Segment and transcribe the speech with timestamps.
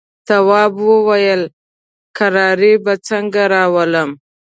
[0.27, 1.41] تواب وويل:
[2.17, 4.09] کراري به څنګه راولم.